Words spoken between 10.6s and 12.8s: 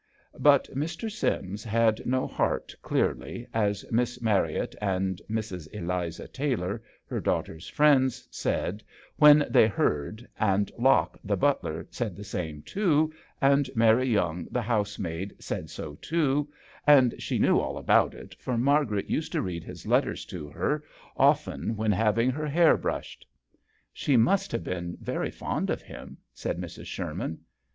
Lock, the butler, said the same